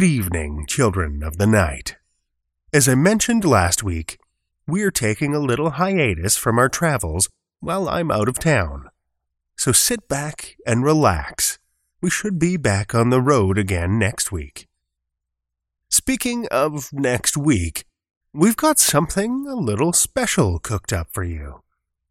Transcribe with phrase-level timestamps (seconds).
[0.00, 1.96] Good evening, children of the night.
[2.72, 4.18] As I mentioned last week,
[4.66, 7.28] we're taking a little hiatus from our travels
[7.58, 8.88] while I'm out of town.
[9.58, 11.58] So sit back and relax.
[12.00, 14.68] We should be back on the road again next week.
[15.90, 17.84] Speaking of next week,
[18.32, 21.60] we've got something a little special cooked up for you.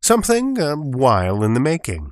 [0.04, 2.12] Something uh, a while in the making.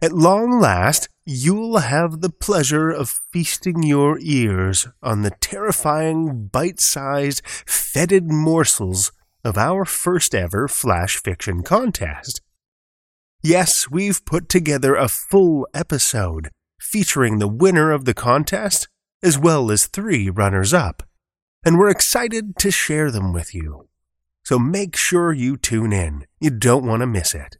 [0.00, 6.80] At long last, you'll have the pleasure of feasting your ears on the terrifying, bite
[6.80, 9.12] sized, fetid morsels
[9.44, 12.40] of our first ever flash fiction contest.
[13.42, 18.88] Yes, we've put together a full episode featuring the winner of the contest
[19.22, 21.02] as well as three runners up,
[21.64, 23.88] and we're excited to share them with you.
[24.44, 26.26] So make sure you tune in.
[26.40, 27.58] You don't want to miss it.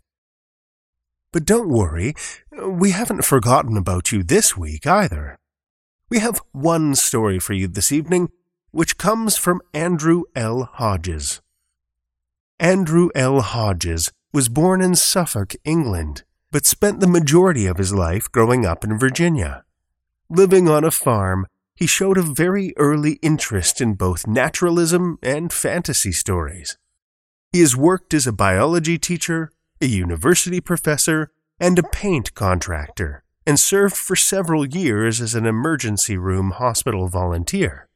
[1.32, 2.14] But don't worry,
[2.60, 5.38] we haven't forgotten about you this week either.
[6.08, 8.30] We have one story for you this evening,
[8.72, 10.64] which comes from Andrew L.
[10.72, 11.40] Hodges.
[12.58, 13.40] Andrew L.
[13.42, 18.82] Hodges was born in Suffolk, England, but spent the majority of his life growing up
[18.82, 19.64] in Virginia.
[20.28, 26.12] Living on a farm, he showed a very early interest in both naturalism and fantasy
[26.12, 26.76] stories.
[27.52, 33.58] He has worked as a biology teacher, a university professor, and a paint contractor, and
[33.58, 37.88] served for several years as an emergency room hospital volunteer.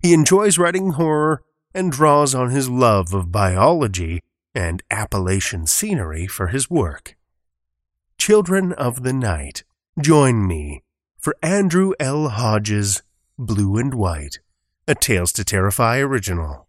[0.00, 1.42] He enjoys writing horror
[1.74, 4.22] and draws on his love of biology
[4.54, 7.16] and Appalachian scenery for his work.
[8.18, 9.64] Children of the Night,
[10.00, 10.82] join me
[11.18, 12.28] for Andrew L.
[12.28, 13.02] Hodges'
[13.38, 14.38] Blue and White,
[14.86, 16.68] a Tales to Terrify original.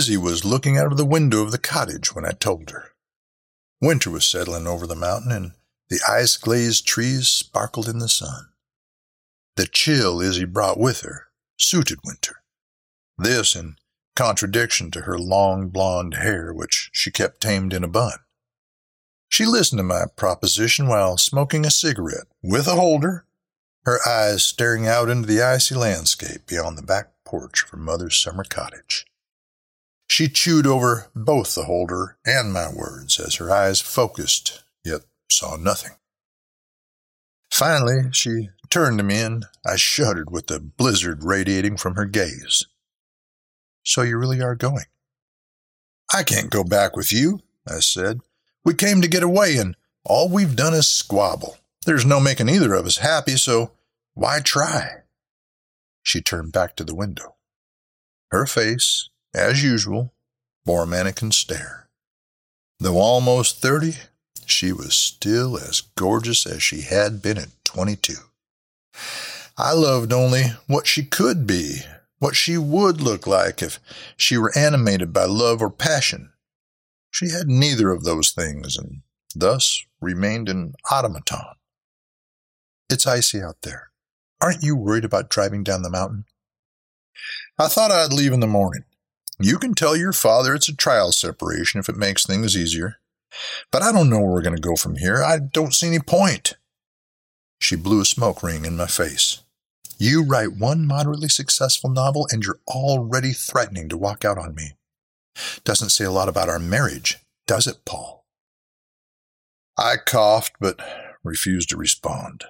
[0.00, 2.92] Izzy was looking out of the window of the cottage when I told her.
[3.82, 5.52] Winter was settling over the mountain, and
[5.90, 8.48] the ice glazed trees sparkled in the sun.
[9.56, 11.26] The chill Izzy brought with her
[11.58, 12.36] suited Winter.
[13.18, 13.76] This in
[14.16, 18.20] contradiction to her long blonde hair, which she kept tamed in a bun.
[19.28, 23.26] She listened to my proposition while smoking a cigarette with a holder,
[23.84, 28.16] her eyes staring out into the icy landscape beyond the back porch of her mother's
[28.16, 29.04] summer cottage.
[30.10, 35.54] She chewed over both the holder and my words as her eyes focused, yet saw
[35.54, 35.92] nothing.
[37.52, 42.66] Finally, she turned to me, and I shuddered with the blizzard radiating from her gaze.
[43.84, 44.86] So you really are going?
[46.12, 48.18] I can't go back with you, I said.
[48.64, 51.58] We came to get away, and all we've done is squabble.
[51.86, 53.74] There's no making either of us happy, so
[54.14, 55.02] why try?
[56.02, 57.36] She turned back to the window.
[58.32, 60.12] Her face, as usual,
[60.64, 61.88] bore mannequin stare.
[62.78, 63.94] Though almost thirty,
[64.46, 68.14] she was still as gorgeous as she had been at twenty-two.
[69.56, 71.82] I loved only what she could be,
[72.18, 73.78] what she would look like if
[74.16, 76.32] she were animated by love or passion.
[77.10, 79.02] She had neither of those things, and
[79.34, 81.56] thus remained an automaton.
[82.88, 83.90] It's icy out there.
[84.40, 86.24] Aren't you worried about driving down the mountain?
[87.58, 88.84] I thought I'd leave in the morning.
[89.42, 92.96] You can tell your father it's a trial separation if it makes things easier.
[93.72, 95.22] But I don't know where we're going to go from here.
[95.22, 96.54] I don't see any point.
[97.58, 99.42] She blew a smoke ring in my face.
[99.98, 104.72] You write one moderately successful novel and you're already threatening to walk out on me.
[105.64, 108.26] Doesn't say a lot about our marriage, does it, Paul?
[109.78, 110.80] I coughed but
[111.24, 112.44] refused to respond.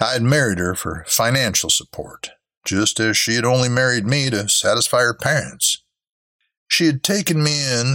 [0.00, 2.30] I had married her for financial support,
[2.68, 5.82] just as she had only married me to satisfy her parents.
[6.68, 7.94] She had taken me in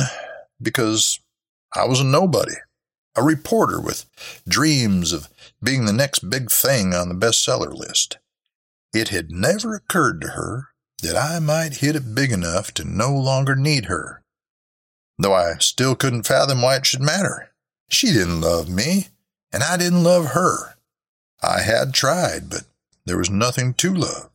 [0.59, 1.19] because
[1.75, 2.55] I was a nobody,
[3.15, 4.07] a reporter with
[4.47, 5.29] dreams of
[5.61, 8.17] being the next big thing on the bestseller list.
[8.95, 10.69] It had never occurred to her
[11.03, 14.23] that I might hit it big enough to no longer need her,
[15.19, 17.51] though I still couldn't fathom why it should matter.
[17.89, 19.09] She didn't love me,
[19.51, 20.77] and I didn't love her.
[21.43, 22.63] I had tried, but
[23.05, 24.31] there was nothing to love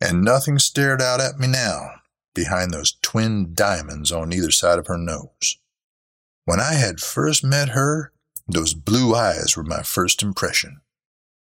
[0.00, 2.00] and nothing stared out at me now
[2.34, 5.58] behind those twin diamonds on either side of her nose.
[6.44, 8.12] When I had first met her,
[8.46, 10.80] those blue eyes were my first impression.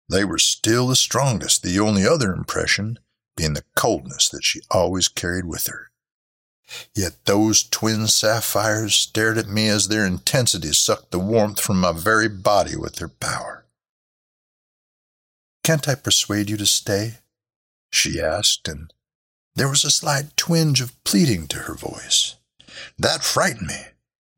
[0.08, 2.98] They were still the strongest, the only other impression
[3.36, 5.90] being the coldness that she always carried with her.
[6.94, 11.92] Yet those twin sapphires stared at me as their intensity sucked the warmth from my
[11.92, 13.66] very body with their power.
[15.62, 17.19] Can't I persuade you to stay?
[17.90, 18.92] She asked, and
[19.54, 22.36] there was a slight twinge of pleading to her voice.
[22.98, 23.82] That frightened me,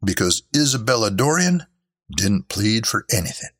[0.05, 1.67] because Isabella Dorian
[2.15, 3.51] didn't plead for anything.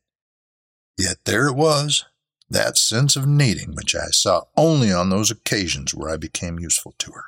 [0.97, 2.05] Yet there it was,
[2.49, 6.93] that sense of needing which I saw only on those occasions where I became useful
[6.99, 7.25] to her.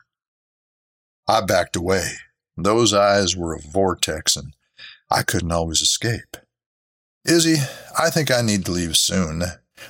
[1.28, 2.12] I backed away.
[2.58, 4.54] Those eyes were a vortex, and
[5.10, 6.38] I couldn't always escape.
[7.26, 7.58] Izzy,
[7.98, 9.44] I think I need to leave soon.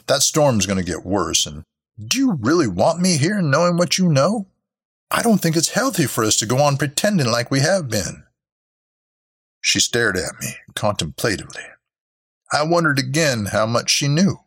[0.08, 1.66] That storm's going to get worse, and
[2.04, 4.48] do you really want me here knowing what you know?
[5.10, 8.24] I don't think it's healthy for us to go on pretending like we have been.
[9.62, 11.64] She stared at me contemplatively.
[12.52, 14.40] I wondered again how much she knew.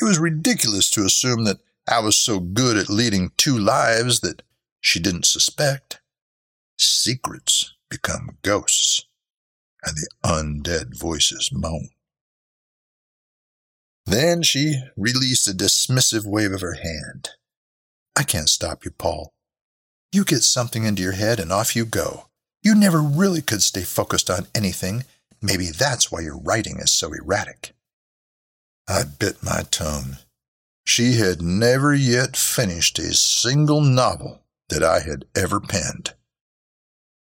[0.00, 1.58] It was ridiculous to assume that
[1.88, 4.42] I was so good at leading two lives that
[4.80, 6.00] she didn't suspect.
[6.78, 9.06] Secrets become ghosts,
[9.84, 11.90] and the undead voices moan.
[14.06, 17.30] Then she released a dismissive wave of her hand.
[18.16, 19.32] I can't stop you, Paul.
[20.12, 22.28] You get something into your head and off you go.
[22.62, 25.04] You never really could stay focused on anything.
[25.42, 27.74] Maybe that's why your writing is so erratic.
[28.88, 30.18] I bit my tongue.
[30.84, 36.14] She had never yet finished a single novel that I had ever penned.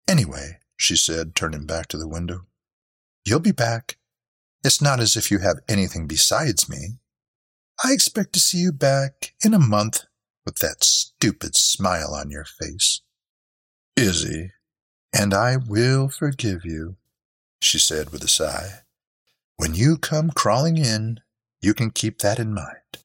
[0.06, 2.42] Anyway, she said, turning back to the window,
[3.24, 3.96] you'll be back.
[4.64, 6.96] It's not as if you have anything besides me.
[7.84, 10.06] I expect to see you back in a month
[10.46, 13.02] with that stupid smile on your face.
[13.94, 14.52] Izzy,
[15.12, 16.96] and I will forgive you,
[17.60, 18.80] she said with a sigh.
[19.56, 21.20] When you come crawling in,
[21.60, 23.04] you can keep that in mind.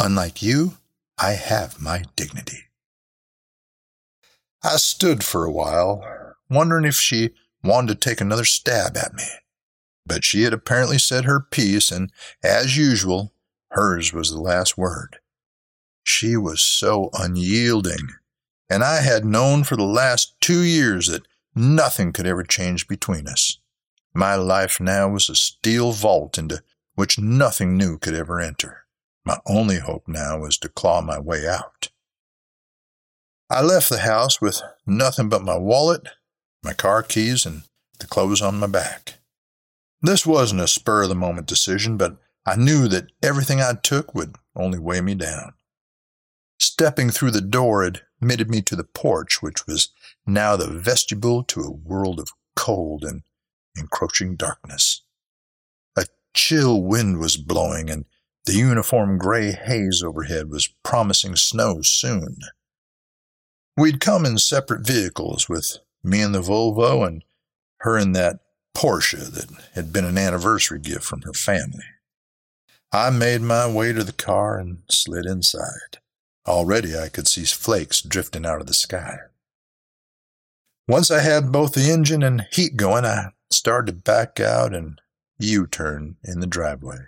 [0.00, 0.78] Unlike you,
[1.16, 2.64] I have my dignity.
[4.64, 7.30] I stood for a while, wondering if she
[7.62, 9.24] wanted to take another stab at me
[10.06, 12.10] but she had apparently said her piece, and
[12.42, 13.32] as usual,
[13.70, 15.18] hers was the last word.
[16.04, 18.08] She was so unyielding,
[18.68, 23.28] and I had known for the last two years that nothing could ever change between
[23.28, 23.58] us.
[24.14, 26.62] My life now was a steel vault into
[26.94, 28.84] which nothing new could ever enter.
[29.24, 31.88] My only hope now was to claw my way out.
[33.48, 36.08] I left the house with nothing but my wallet,
[36.62, 37.62] my car keys, and
[37.98, 39.14] the clothes on my back.
[40.02, 44.14] This wasn't a spur of the moment decision, but I knew that everything I took
[44.14, 45.54] would only weigh me down.
[46.58, 49.90] Stepping through the door admitted me to the porch, which was
[50.26, 53.22] now the vestibule to a world of cold and
[53.76, 55.02] encroaching darkness.
[55.96, 58.04] A chill wind was blowing, and
[58.44, 62.38] the uniform gray haze overhead was promising snow soon.
[63.76, 67.24] We'd come in separate vehicles, with me in the Volvo and
[67.78, 68.40] her in that
[68.74, 71.84] Porsche that had been an anniversary gift from her family.
[72.92, 75.98] I made my way to the car and slid inside.
[76.46, 79.18] Already I could see flakes drifting out of the sky.
[80.88, 85.00] Once I had both the engine and heat going, I started to back out and
[85.38, 86.98] U turn in the driveway.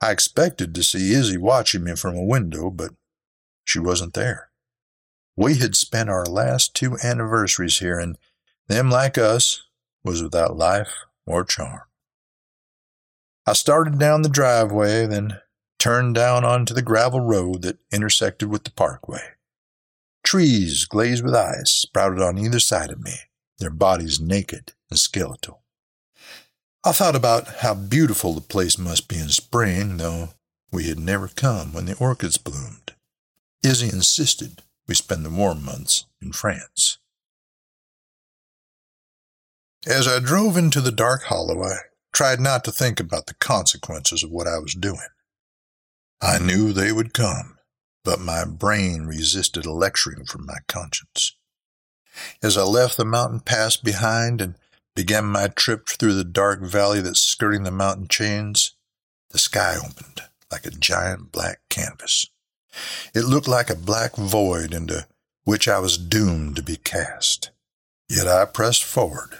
[0.00, 2.90] I expected to see Izzy watching me from a window, but
[3.64, 4.50] she wasn't there.
[5.36, 8.18] We had spent our last two anniversaries here, and
[8.68, 9.62] them like us
[10.04, 10.92] was without life
[11.26, 11.82] or charm.
[13.46, 15.40] I started down the driveway, then
[15.78, 19.22] turned down onto the gravel road that intersected with the parkway.
[20.22, 23.14] Trees glazed with ice sprouted on either side of me,
[23.58, 25.62] their bodies naked and skeletal.
[26.84, 30.30] I thought about how beautiful the place must be in spring, though
[30.70, 32.92] we had never come when the orchids bloomed.
[33.62, 36.98] Izzy insisted we spend the warm months in France.
[39.86, 41.76] As I drove into the dark hollow, I
[42.12, 45.08] tried not to think about the consequences of what I was doing.
[46.20, 47.56] I knew they would come,
[48.04, 51.34] but my brain resisted a lecturing from my conscience.
[52.42, 54.56] As I left the mountain pass behind and
[54.94, 58.74] began my trip through the dark valley that's skirting the mountain chains,
[59.30, 60.20] the sky opened
[60.52, 62.26] like a giant black canvas.
[63.14, 65.06] It looked like a black void into
[65.44, 67.50] which I was doomed to be cast.
[68.10, 69.38] Yet I pressed forward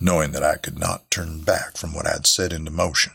[0.00, 3.12] knowing that I could not turn back from what I'd set into motion.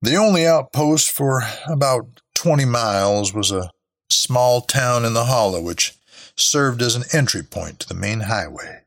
[0.00, 3.70] The only outpost for about 20 miles was a
[4.10, 5.94] small town in the hollow which
[6.36, 8.82] served as an entry point to the main highway.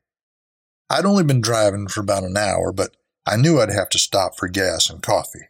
[0.90, 4.36] I'd only been driving for about an hour, but I knew I'd have to stop
[4.36, 5.48] for gas and coffee.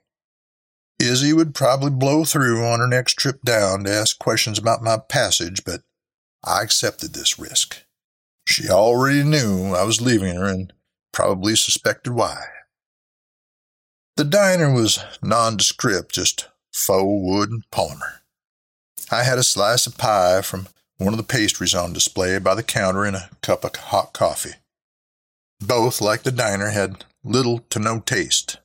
[0.98, 4.96] Izzy would probably blow through on her next trip down to ask questions about my
[4.96, 5.82] passage, but
[6.42, 7.82] I accepted this risk.
[8.46, 10.72] She already knew I was leaving her and
[11.12, 12.44] probably suspected why.
[14.16, 18.20] The diner was nondescript, just faux wood and polymer.
[19.10, 22.62] I had a slice of pie from one of the pastries on display by the
[22.62, 24.54] counter and a cup of hot coffee.
[25.60, 28.58] Both, like the diner, had little to no taste.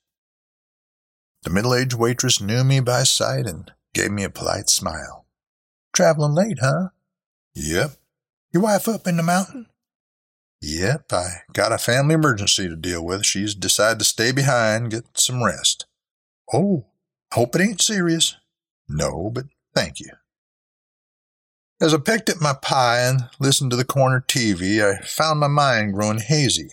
[1.44, 5.26] The middle aged waitress knew me by sight and gave me a polite smile.
[5.94, 6.90] Traveling late, huh?
[7.56, 7.94] Yep.
[8.54, 9.68] Your wife up in the mountain?
[10.62, 13.26] Yep, I got a family emergency to deal with.
[13.26, 15.86] She's decided to stay behind, get some rest.
[16.54, 16.86] Oh,
[17.34, 18.36] hope it ain't serious.
[18.88, 20.12] No, but thank you.
[21.82, 25.48] As I picked at my pie and listened to the corner TV, I found my
[25.48, 26.70] mind growing hazy.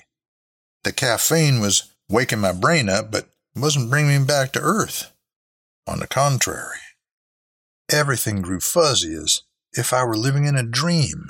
[0.85, 5.13] The caffeine was waking my brain up, but wasn't bringing me back to earth.
[5.87, 6.77] On the contrary,
[7.91, 9.43] everything grew fuzzy as
[9.73, 11.27] if I were living in a dream.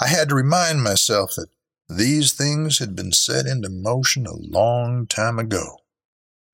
[0.00, 1.48] I had to remind myself that
[1.88, 5.78] these things had been set into motion a long time ago.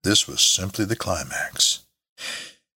[0.03, 1.85] This was simply the climax.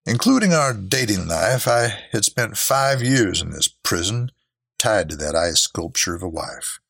[0.04, 4.30] Including our dating life, I had spent five years in this prison,
[4.78, 6.80] tied to that ice sculpture of a wife.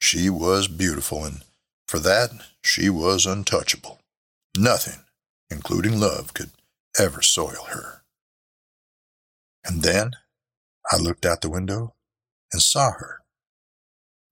[0.00, 1.42] She was beautiful, and
[1.86, 2.30] for that,
[2.62, 4.00] she was untouchable.
[4.56, 5.04] Nothing,
[5.50, 6.50] including love, could
[6.98, 8.02] ever soil her.
[9.64, 10.12] And then
[10.90, 11.94] I looked out the window
[12.52, 13.17] and saw her.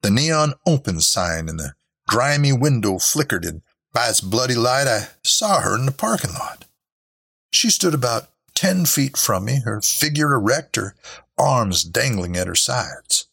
[0.07, 1.75] The neon open sign in the
[2.09, 6.65] grimy window flickered, and by its bloody light I saw her in the parking lot.
[7.51, 10.95] She stood about ten feet from me, her figure erect, her
[11.37, 13.27] arms dangling at her sides.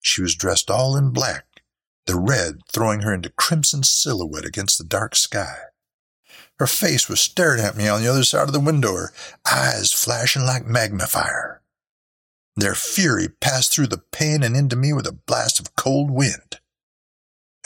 [0.00, 1.44] She was dressed all in black,
[2.06, 5.64] the red throwing her into crimson silhouette against the dark sky.
[6.58, 9.12] Her face was staring at me on the other side of the window, her
[9.44, 11.60] eyes flashing like magnifier.
[12.56, 16.58] Their fury passed through the pane and into me with a blast of cold wind.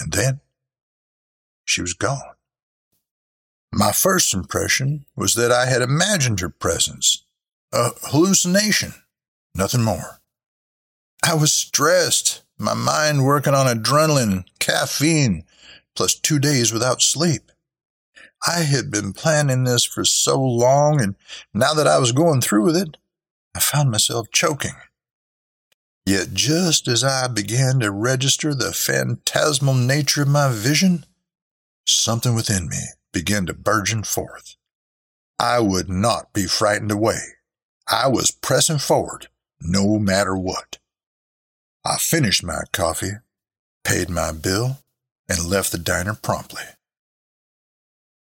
[0.00, 0.40] And then
[1.64, 2.34] she was gone.
[3.72, 7.24] My first impression was that I had imagined her presence,
[7.72, 8.94] a hallucination,
[9.54, 10.20] nothing more.
[11.22, 15.44] I was stressed, my mind working on adrenaline, caffeine,
[15.94, 17.52] plus two days without sleep.
[18.46, 21.14] I had been planning this for so long, and
[21.54, 22.96] now that I was going through with it,
[23.54, 24.74] I found myself choking.
[26.06, 31.04] Yet just as I began to register the phantasmal nature of my vision,
[31.86, 32.78] something within me
[33.12, 34.56] began to burgeon forth.
[35.38, 37.20] I would not be frightened away.
[37.88, 39.28] I was pressing forward,
[39.60, 40.78] no matter what.
[41.84, 43.12] I finished my coffee,
[43.84, 44.78] paid my bill,
[45.28, 46.62] and left the diner promptly.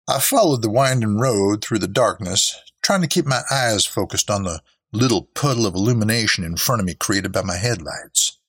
[0.07, 4.43] I followed the winding road through the darkness, trying to keep my eyes focused on
[4.43, 4.61] the
[4.93, 8.39] little puddle of illumination in front of me created by my headlights.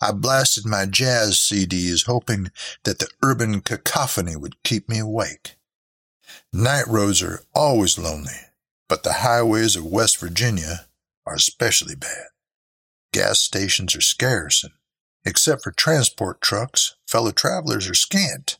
[0.00, 2.50] I blasted my jazz CDs, hoping
[2.84, 5.56] that the urban cacophony would keep me awake.
[6.52, 8.32] Night roads are always lonely,
[8.88, 10.86] but the highways of West Virginia
[11.26, 12.26] are especially bad.
[13.12, 14.74] Gas stations are scarce, and
[15.24, 18.58] except for transport trucks, fellow travelers are scant.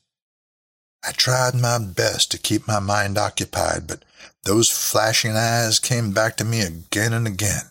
[1.06, 4.04] I tried my best to keep my mind occupied, but
[4.42, 7.70] those flashing eyes came back to me again and again.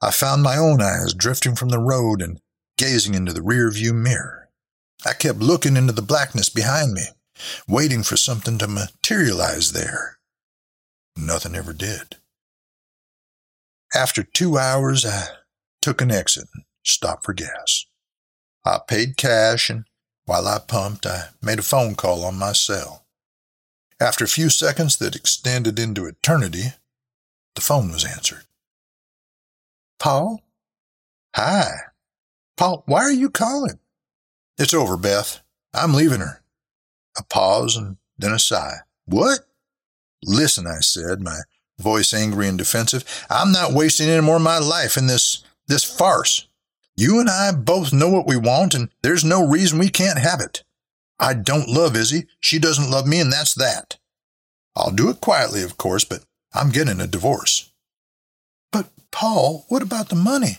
[0.00, 2.40] I found my own eyes drifting from the road and
[2.78, 4.48] gazing into the rear view mirror.
[5.04, 7.02] I kept looking into the blackness behind me,
[7.68, 10.18] waiting for something to materialize there.
[11.16, 12.16] Nothing ever did.
[13.94, 15.26] After two hours, I
[15.82, 17.84] took an exit and stopped for gas.
[18.64, 19.84] I paid cash and
[20.24, 23.04] while I pumped, I made a phone call on my cell.
[24.00, 26.72] After a few seconds that extended into eternity,
[27.54, 28.44] the phone was answered.
[29.98, 30.42] Paul?
[31.36, 31.70] Hi.
[32.56, 33.78] Paul, why are you calling?
[34.58, 35.40] It's over, Beth.
[35.72, 36.42] I'm leaving her.
[37.16, 38.78] A pause and then a sigh.
[39.06, 39.40] What?
[40.24, 41.40] Listen, I said, my
[41.78, 43.04] voice angry and defensive.
[43.28, 46.48] I'm not wasting any more of my life in this, this farce.
[47.02, 50.40] You and I both know what we want, and there's no reason we can't have
[50.40, 50.62] it.
[51.18, 52.28] I don't love Izzy.
[52.38, 53.98] She doesn't love me, and that's that.
[54.76, 56.22] I'll do it quietly, of course, but
[56.54, 57.72] I'm getting a divorce.
[58.70, 60.58] But, Paul, what about the money?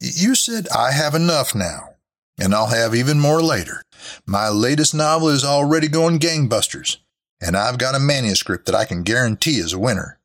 [0.00, 1.90] You said I have enough now,
[2.38, 3.82] and I'll have even more later.
[4.24, 6.96] My latest novel is already going gangbusters,
[7.38, 10.18] and I've got a manuscript that I can guarantee is a winner.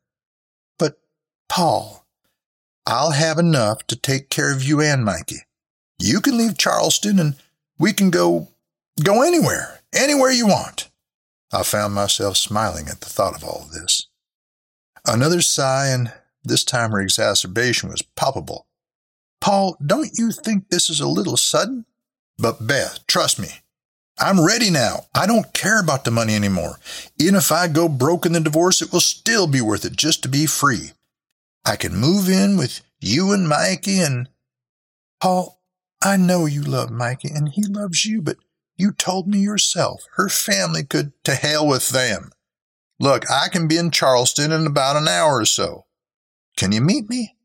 [0.79, 0.97] But,
[1.49, 2.00] Paul,
[2.85, 5.41] I'll have enough to take care of you and Mikey.
[5.99, 7.35] You can leave Charleston and
[7.77, 8.47] we can go,
[9.03, 10.89] go anywhere, anywhere you want.
[11.53, 14.07] I found myself smiling at the thought of all this.
[15.05, 16.13] Another sigh, and
[16.43, 18.67] this time her exacerbation was palpable.
[19.39, 21.85] Paul, don't you think this is a little sudden?
[22.37, 23.49] But Beth, trust me,
[24.19, 25.07] I'm ready now.
[25.15, 26.79] I don't care about the money anymore.
[27.19, 30.21] Even if I go broke in the divorce, it will still be worth it just
[30.23, 30.91] to be free.
[31.65, 34.29] I can move in with you and Mikey and
[35.21, 35.61] Paul,
[36.03, 38.37] I know you love Mikey and he loves you, but
[38.75, 42.31] you told me yourself her family could to hell with them.
[42.99, 45.85] Look, I can be in Charleston in about an hour or so.
[46.57, 47.35] Can you meet me?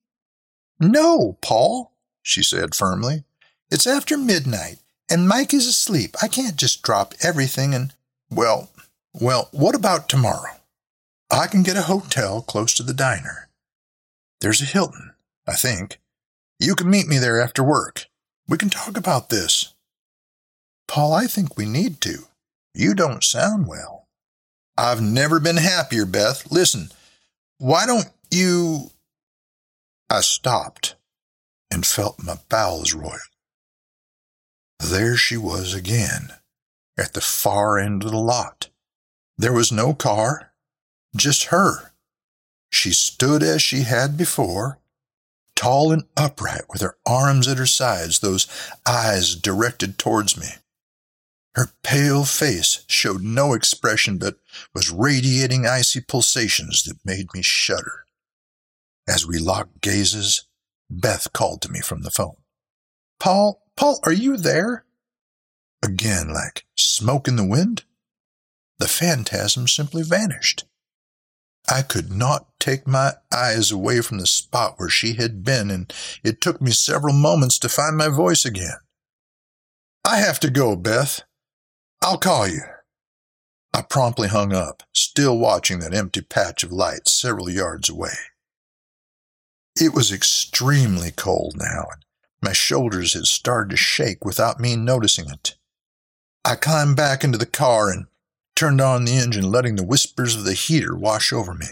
[0.81, 3.24] No, Paul, she said firmly.
[3.70, 4.76] It's after midnight.
[5.09, 6.16] And Mike is asleep.
[6.20, 7.94] I can't just drop everything and,
[8.31, 8.70] well,
[9.14, 10.57] well, what about tomorrow?
[11.31, 13.45] I can get a hotel close to the diner.
[14.46, 15.11] There's a Hilton,
[15.48, 15.98] I think.
[16.61, 18.06] You can meet me there after work.
[18.46, 19.74] We can talk about this.
[20.87, 22.28] Paul, I think we need to.
[22.72, 24.06] You don't sound well.
[24.78, 26.48] I've never been happier, Beth.
[26.52, 26.90] Listen,
[27.59, 28.92] why don't you.
[30.09, 30.94] I stopped
[31.68, 33.18] and felt my bowels roil.
[34.78, 36.35] There she was again,
[36.96, 38.68] at the far end of the lot.
[39.37, 40.52] There was no car,
[41.16, 41.90] just her.
[42.70, 44.79] She stood as she had before,
[45.55, 48.46] tall and upright, with her arms at her sides, those
[48.87, 50.48] eyes directed towards me.
[51.55, 54.37] Her pale face showed no expression but
[54.74, 58.05] was radiating icy pulsations that made me shudder.
[59.09, 60.42] As we locked gazes,
[60.90, 62.37] Beth called to me from the phone.
[63.18, 64.85] Paul, Paul, are you there?
[65.83, 67.85] Again, like smoke in the wind,
[68.79, 70.64] the phantasm simply vanished.
[71.68, 75.92] I could not take my eyes away from the spot where she had been, and
[76.22, 78.79] it took me several moments to find my voice again.
[80.05, 81.22] I have to go, Beth.
[82.00, 82.62] I'll call you.
[83.74, 88.14] I promptly hung up, still watching that empty patch of light several yards away.
[89.79, 92.05] It was extremely cold now, and
[92.40, 95.57] my shoulders had started to shake without me noticing it.
[96.44, 98.07] I climbed back into the car and
[98.56, 101.66] turned on the engine, letting the whispers of the heater wash over me.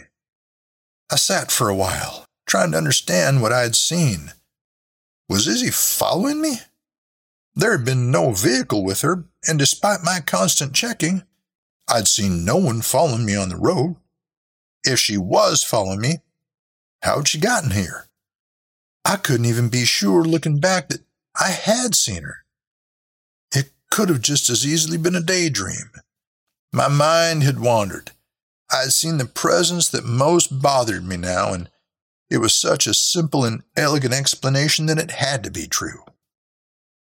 [1.10, 4.32] I sat for a while, trying to understand what I had seen.
[5.28, 6.58] Was Izzy following me?
[7.56, 11.22] There had been no vehicle with her, and despite my constant checking,
[11.88, 13.96] I'd seen no one following me on the road.
[14.84, 16.18] If she was following me,
[17.02, 18.06] how'd she gotten here?
[19.04, 21.02] I couldn't even be sure looking back that
[21.38, 22.44] I had seen her.
[23.54, 25.90] It could have just as easily been a daydream.
[26.74, 28.10] My mind had wandered.
[28.68, 31.70] I had seen the presence that most bothered me now, and
[32.28, 36.04] it was such a simple and elegant explanation that it had to be true.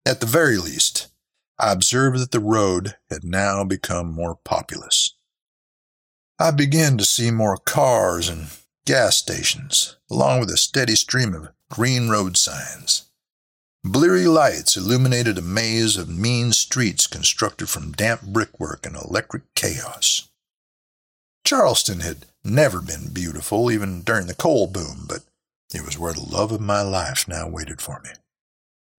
[0.06, 1.08] At the very least,
[1.58, 5.16] I observed that the road had now become more populous.
[6.38, 8.46] I began to see more cars and
[8.84, 13.05] gas stations, along with a steady stream of green road signs.
[13.88, 20.28] Bleary lights illuminated a maze of mean streets constructed from damp brickwork and electric chaos.
[21.44, 25.20] Charleston had never been beautiful, even during the coal boom, but
[25.72, 28.10] it was where the love of my life now waited for me.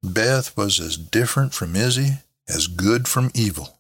[0.02, 3.80] Beth was as different from Izzy as good from evil,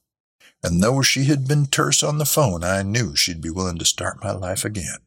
[0.62, 3.86] and though she had been terse on the phone, I knew she'd be willing to
[3.86, 4.98] start my life again.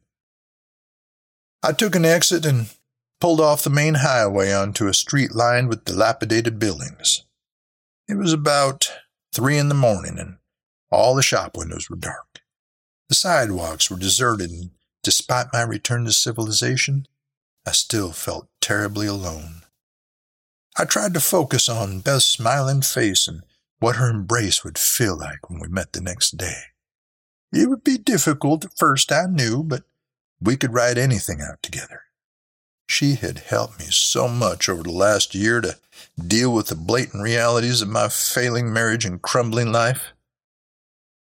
[1.61, 2.71] I took an exit and
[3.21, 7.23] pulled off the main highway onto a street lined with dilapidated buildings.
[8.07, 8.91] It was about
[9.33, 10.37] three in the morning, and
[10.91, 12.41] all the shop windows were dark.
[13.09, 14.71] The sidewalks were deserted, and
[15.03, 17.07] despite my return to civilization,
[17.65, 19.61] I still felt terribly alone.
[20.77, 23.43] I tried to focus on Beth's smiling face and
[23.79, 26.61] what her embrace would feel like when we met the next day.
[27.53, 29.83] It would be difficult at first, I knew, but
[30.39, 32.03] we could ride anything out together.
[32.91, 35.79] She had helped me so much over the last year to
[36.21, 40.11] deal with the blatant realities of my failing marriage and crumbling life.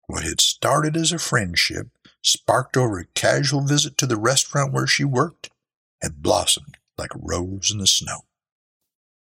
[0.06, 1.90] What had started as a friendship,
[2.24, 5.50] sparked over a casual visit to the restaurant where she worked,
[6.02, 8.22] had blossomed like a rose in the snow.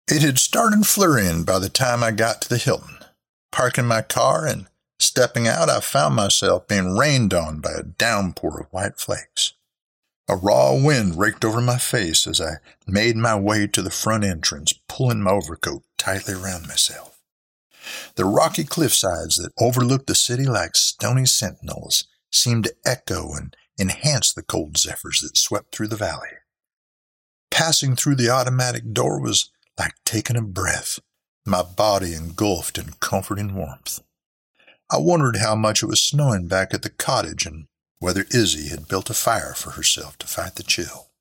[0.07, 2.99] It had started flurrying by the time I got to the Hilton.
[3.51, 4.67] Parking my car and
[5.01, 9.53] stepping out, I found myself being rained on by a downpour of white flakes.
[10.31, 14.23] A raw wind raked over my face as I made my way to the front
[14.23, 17.19] entrance, pulling my overcoat tightly around myself.
[18.15, 23.57] The rocky cliff sides that overlooked the city like stony sentinels seemed to echo and
[23.77, 26.29] enhance the cold zephyrs that swept through the valley.
[27.49, 30.99] Passing through the automatic door was like taking a breath,
[31.45, 33.99] my body engulfed in comforting warmth.
[34.89, 37.65] I wondered how much it was snowing back at the cottage and
[38.01, 41.11] whether Izzy had built a fire for herself to fight the chill.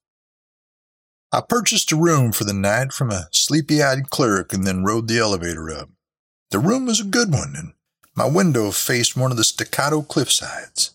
[1.31, 5.07] I purchased a room for the night from a sleepy eyed clerk and then rode
[5.07, 5.91] the elevator up.
[6.51, 7.75] The room was a good one, and
[8.17, 10.95] my window faced one of the staccato cliffsides.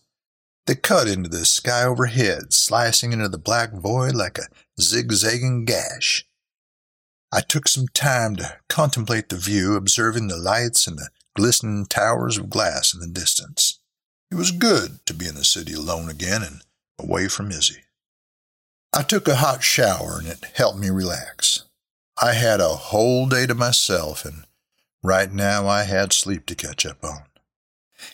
[0.65, 4.48] They cut into the sky overhead, slicing into the black void like a
[4.82, 6.26] zigzagging gash.
[7.32, 12.39] I took some time to contemplate the view, observing the lights and the glistening towers
[12.39, 13.80] of glass in the distance.
[14.32, 16.62] It was good to be in the city alone again and
[17.00, 17.84] away from Izzy.
[18.94, 21.66] I took a hot shower and it helped me relax.
[22.22, 24.46] I had a whole day to myself and
[25.06, 27.26] Right now, I had sleep to catch up on.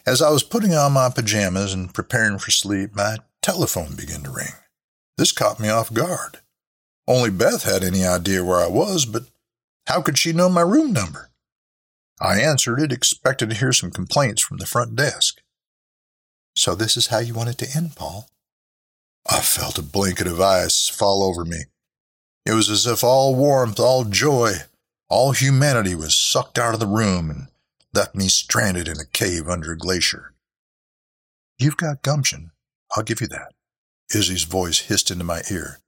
[0.05, 4.29] As I was putting on my pajamas and preparing for sleep, my telephone began to
[4.29, 4.51] ring.
[5.17, 6.39] This caught me off guard.
[7.07, 9.23] Only Beth had any idea where I was, but
[9.87, 11.29] how could she know my room number?
[12.19, 15.39] I answered it, expecting to hear some complaints from the front desk.
[16.61, 18.29] So this is how you want it to end, Paul?
[19.27, 21.63] I felt a blanket of ice fall over me.
[22.45, 24.57] It was as if all warmth, all joy,
[25.09, 27.47] all humanity was sucked out of the room and
[27.95, 30.33] left me stranded in a cave under a glacier.
[31.57, 32.51] You've got gumption,
[32.95, 33.53] I'll give you that.
[34.13, 35.79] Izzy's voice hissed into my ear.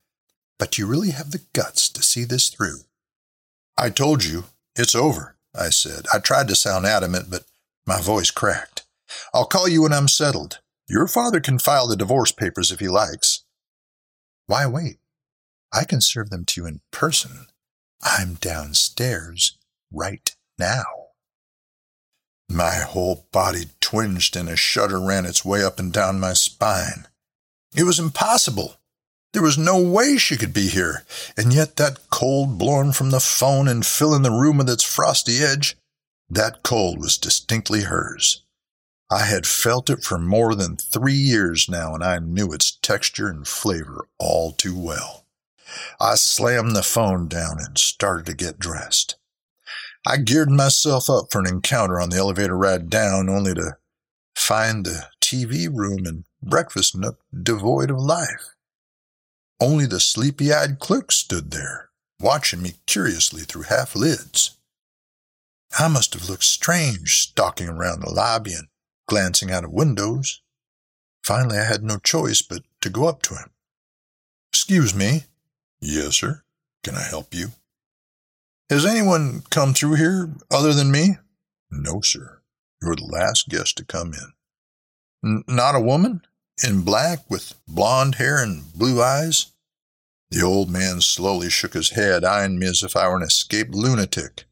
[0.57, 2.79] But you really have the guts to see this through.
[3.77, 6.07] I told you, it's over, I said.
[6.11, 7.43] I tried to sound adamant, but
[7.85, 8.87] my voice cracked.
[9.35, 10.61] I'll call you when I'm settled.
[10.93, 13.45] Your father can file the divorce papers if he likes.
[14.45, 14.97] Why wait?
[15.73, 17.47] I can serve them to you in person.
[18.03, 19.57] I'm downstairs
[19.91, 20.83] right now.
[22.47, 27.07] My whole body twinged and a shudder ran its way up and down my spine.
[27.75, 28.75] It was impossible.
[29.31, 33.19] There was no way she could be here, and yet that cold blowing from the
[33.19, 35.75] phone and filling the room with its frosty edge,
[36.29, 38.42] that cold was distinctly hers.
[39.09, 43.27] I had felt it for more than three years now, and I knew its texture
[43.27, 45.25] and flavor all too well.
[45.99, 49.15] I slammed the phone down and started to get dressed.
[50.05, 53.77] I geared myself up for an encounter on the elevator ride down, only to
[54.35, 58.55] find the TV room and breakfast nook devoid of life.
[59.61, 61.89] Only the sleepy eyed clerk stood there,
[62.19, 64.57] watching me curiously through half lids.
[65.79, 68.67] I must have looked strange stalking around the lobby and
[69.07, 70.41] glancing out of windows.
[71.23, 73.49] Finally, I had no choice but to go up to him.
[74.51, 75.23] Excuse me.
[75.81, 76.43] Yes, sir.
[76.83, 77.49] Can I help you?
[78.69, 81.17] Has anyone come through here other than me?
[81.71, 82.41] No, sir.
[82.81, 84.33] You're the last guest to come in.
[85.23, 86.21] N- not a woman?
[86.63, 89.51] In black, with blond hair and blue eyes?
[90.29, 93.73] The old man slowly shook his head, eyeing me as if I were an escaped
[93.73, 94.45] lunatic.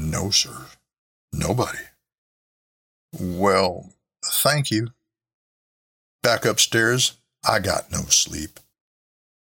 [0.00, 0.66] No, sir.
[1.32, 1.78] Nobody.
[3.12, 3.92] Well,
[4.24, 4.88] thank you.
[6.22, 7.18] Back upstairs,
[7.48, 8.60] I got no sleep.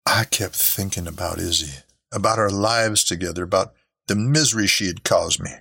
[0.06, 1.80] I kept thinking about Izzy,
[2.12, 3.74] about our lives together, about
[4.08, 5.52] the misery she had caused me.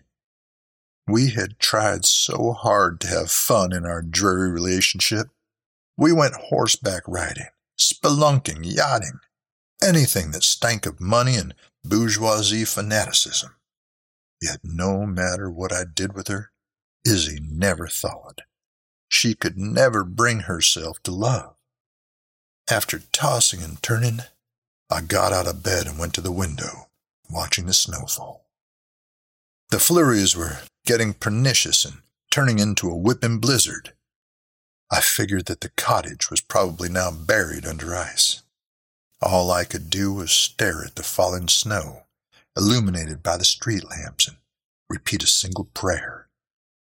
[1.07, 5.29] We had tried so hard to have fun in our dreary relationship.
[5.97, 9.21] We went horseback riding, spelunking, yachting,
[9.83, 13.55] anything that stank of money and bourgeoisie fanaticism.
[14.41, 16.52] Yet no matter what I did with her,
[17.05, 18.43] Izzy never thawed.
[19.09, 21.55] She could never bring herself to love.
[22.71, 24.21] After tossing and turning,
[24.91, 26.89] I got out of bed and went to the window,
[27.29, 28.47] watching the snowfall.
[29.71, 33.93] The flurries were getting pernicious and turning into a whipping blizzard.
[34.91, 38.43] I figured that the cottage was probably now buried under ice.
[39.21, 42.05] All I could do was stare at the falling snow,
[42.57, 44.37] illuminated by the street lamps, and
[44.89, 46.29] repeat a single prayer.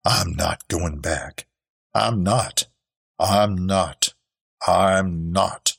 [0.05, 1.47] I'm not going back.
[1.95, 2.67] I'm not.
[3.19, 4.13] I'm not.
[4.67, 5.79] I'm not.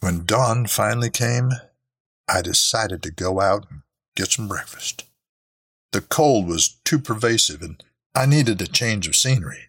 [0.00, 1.50] When dawn finally came,
[2.28, 3.82] I decided to go out and
[4.16, 5.04] get some breakfast.
[5.92, 7.82] The cold was too pervasive and
[8.14, 9.68] I needed a change of scenery.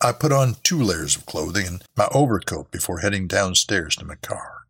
[0.00, 4.16] I put on two layers of clothing and my overcoat before heading downstairs to my
[4.16, 4.66] car.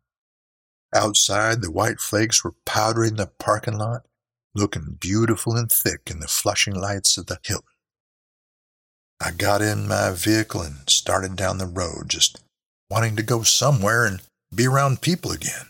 [0.93, 4.05] Outside, the white flakes were powdering the parking lot,
[4.55, 7.67] looking beautiful and thick in the flushing lights of the Hilton.
[9.19, 12.41] I got in my vehicle and started down the road, just
[12.89, 14.21] wanting to go somewhere and
[14.53, 15.67] be around people again.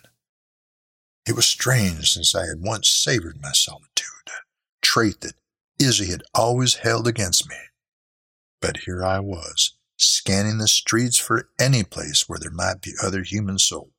[1.27, 4.31] It was strange since I had once savored my solitude, a
[4.81, 5.33] trait that
[5.79, 7.55] Izzy had always held against me.
[8.61, 13.23] But here I was, scanning the streets for any place where there might be other
[13.23, 13.94] human souls.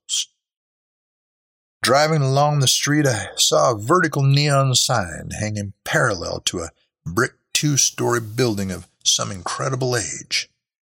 [1.83, 6.71] Driving along the street, I saw a vertical neon sign hanging parallel to a
[7.05, 10.49] brick two story building of some incredible age.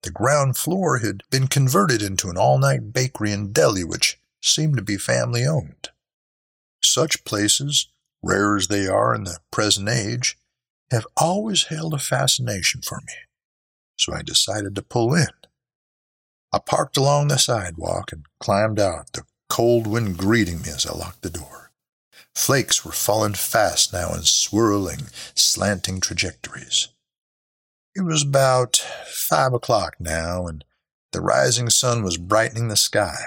[0.04, 4.78] The ground floor had been converted into an all night bakery and deli, which seemed
[4.78, 5.90] to be family owned.
[6.82, 7.90] Such places,
[8.24, 10.38] rare as they are in the present age,
[10.90, 13.14] have always held a fascination for me
[13.98, 15.28] so I decided to pull in.
[16.54, 20.96] I parked along the sidewalk and climbed out, the cold wind greeting me as I
[20.96, 21.72] locked the door.
[22.36, 26.90] Flakes were falling fast now in swirling, slanting trajectories.
[27.96, 30.64] It was about five o'clock now, and
[31.12, 33.18] the rising sun was brightening the sky.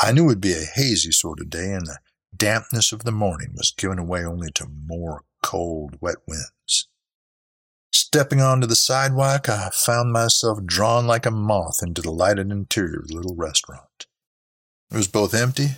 [0.00, 1.98] I knew it would be a hazy sort of day, and the
[2.34, 6.88] dampness of the morning was giving way only to more cold, wet winds.
[7.92, 13.00] Stepping onto the sidewalk, I found myself drawn like a moth into the lighted interior
[13.00, 14.06] of the little restaurant.
[14.90, 15.68] It was both empty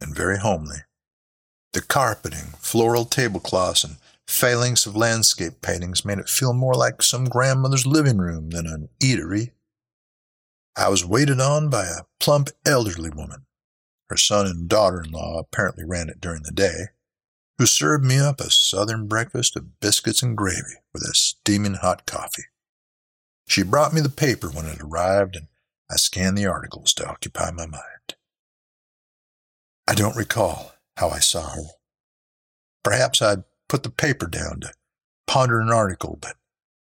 [0.00, 0.78] and very homely.
[1.72, 7.24] The carpeting, floral tablecloths, and phalanx of landscape paintings made it feel more like some
[7.24, 9.50] grandmother's living room than an eatery.
[10.76, 13.46] I was waited on by a plump elderly woman.
[14.08, 16.88] Her son and daughter in law apparently ran it during the day,
[17.58, 22.06] who served me up a southern breakfast of biscuits and gravy with a steaming hot
[22.06, 22.44] coffee.
[23.46, 25.48] She brought me the paper when it arrived, and
[25.90, 27.82] I scanned the articles to occupy my mind.
[29.86, 31.62] I don't recall how I saw her.
[32.82, 34.72] Perhaps I'd put the paper down to
[35.26, 36.36] ponder an article, but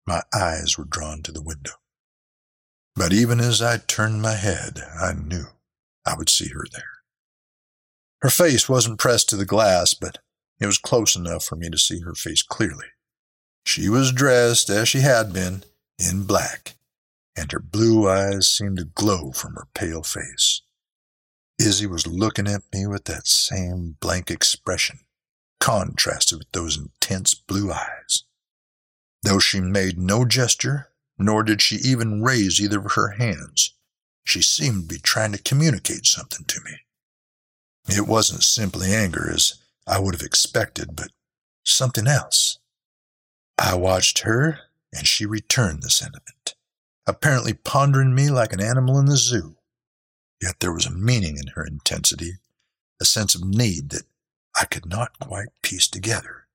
[0.07, 1.73] my eyes were drawn to the window.
[2.95, 5.45] But even as I turned my head, I knew
[6.05, 6.99] I would see her there.
[8.21, 10.17] Her face wasn't pressed to the glass, but
[10.59, 12.87] it was close enough for me to see her face clearly.
[13.65, 15.63] She was dressed, as she had been,
[15.97, 16.75] in black,
[17.35, 20.61] and her blue eyes seemed to glow from her pale face.
[21.59, 24.99] Izzy was looking at me with that same blank expression,
[25.59, 28.23] contrasted with those intense blue eyes.
[29.23, 33.73] Though she made no gesture, nor did she even raise either of her hands,
[34.23, 36.77] she seemed to be trying to communicate something to me.
[37.89, 41.09] It wasn't simply anger, as I would have expected, but
[41.65, 42.59] something else.
[43.57, 44.59] I watched her,
[44.93, 46.55] and she returned the sentiment,
[47.05, 49.57] apparently pondering me like an animal in the zoo.
[50.41, 52.33] Yet there was a meaning in her intensity,
[53.01, 54.03] a sense of need that
[54.59, 56.47] I could not quite piece together.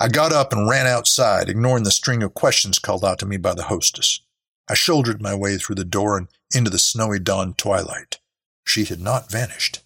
[0.00, 3.36] I got up and ran outside, ignoring the string of questions called out to me
[3.36, 4.20] by the hostess.
[4.68, 8.18] I shouldered my way through the door and into the snowy dawn twilight.
[8.66, 9.80] She had not vanished,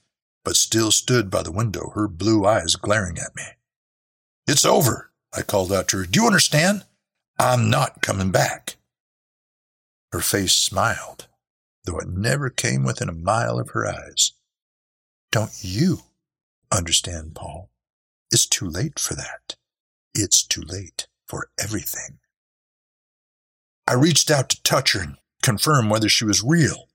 [0.44, 3.42] but still stood by the window, her blue eyes glaring at me.
[4.46, 6.05] It's over, I called out to her.
[6.05, 6.85] Do you understand?
[7.38, 8.77] I'm not coming back.
[10.11, 11.28] Her face smiled,
[11.85, 14.33] though it never came within a mile of her eyes.
[15.31, 16.01] Don't you
[16.71, 17.71] understand, Paul?
[18.31, 19.57] It's too late for that.
[20.14, 22.19] It's too late for everything.
[23.87, 26.88] I reached out to touch her and confirm whether she was real.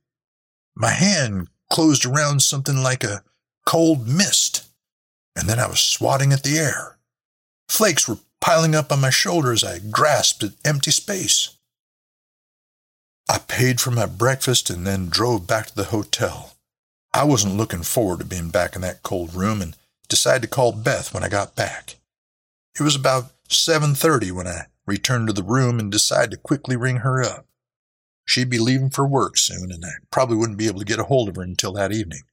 [0.75, 3.23] My hand closed around something like a
[3.65, 4.67] cold mist,
[5.35, 6.97] and then I was swatting at the air.
[7.67, 11.57] Flakes were piling up on my shoulder as I grasped at empty space.
[13.29, 16.55] I paid for my breakfast and then drove back to the hotel.
[17.13, 19.75] I wasn't looking forward to being back in that cold room and
[20.09, 21.95] decided to call Beth when I got back.
[22.77, 26.97] It was about 7:30 when I returned to the room and decided to quickly ring
[26.97, 27.45] her up.
[28.25, 31.05] She'd be leaving for work soon and I probably wouldn't be able to get a
[31.05, 32.23] hold of her until that evening.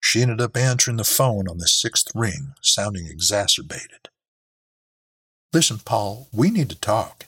[0.00, 4.08] She ended up answering the phone on the sixth ring, sounding exacerbated.
[5.52, 7.26] Listen, Paul, we need to talk.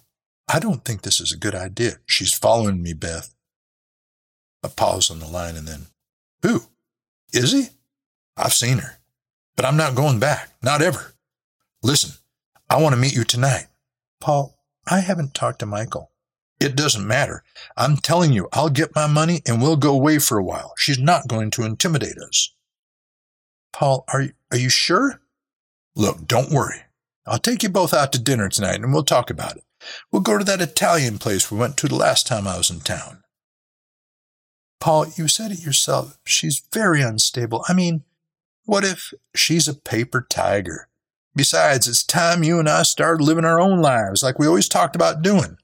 [0.48, 1.98] I don't think this is a good idea.
[2.06, 3.34] She's following me, Beth.
[4.62, 5.86] A pause on the line and then,
[6.42, 6.62] Who?
[7.32, 7.70] Izzy?
[8.36, 8.98] I've seen her.
[9.56, 10.50] But I'm not going back.
[10.62, 11.14] Not ever.
[11.82, 12.12] Listen,
[12.68, 13.66] I want to meet you tonight.
[14.20, 16.10] Paul, I haven't talked to Michael.
[16.60, 17.42] It doesn't matter.
[17.76, 20.72] I'm telling you, I'll get my money and we'll go away for a while.
[20.78, 22.54] She's not going to intimidate us.
[23.72, 25.20] Paul, are you, are you sure?
[25.96, 26.83] Look, don't worry.
[27.26, 29.64] I'll take you both out to dinner tonight and we'll talk about it.
[30.10, 32.80] We'll go to that Italian place we went to the last time I was in
[32.80, 33.22] town.
[34.80, 36.18] Paul, you said it yourself.
[36.26, 37.64] She's very unstable.
[37.68, 38.02] I mean,
[38.64, 40.88] what if she's a paper tiger?
[41.36, 44.94] Besides, it's time you and I started living our own lives like we always talked
[44.94, 45.56] about doing.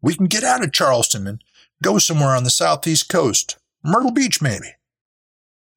[0.00, 1.42] We can get out of Charleston and
[1.82, 3.58] go somewhere on the southeast coast.
[3.82, 4.74] Myrtle Beach, maybe.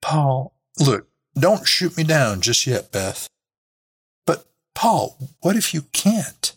[0.01, 3.27] Paul, look, don't shoot me down just yet, Beth.
[4.73, 6.55] Paul, what if you can't?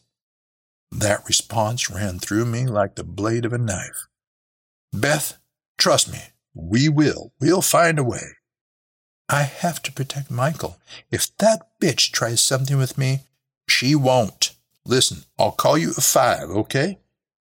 [0.91, 4.07] That response ran through me like the blade of a knife.
[4.93, 5.39] Beth,
[5.77, 6.21] trust me,
[6.55, 7.33] we will.
[7.41, 8.37] We'll find a way.
[9.29, 10.79] I have to protect Michael.
[11.11, 13.21] If that bitch tries something with me,
[13.69, 14.53] she won't.
[14.85, 16.99] Listen, I'll call you at five, okay?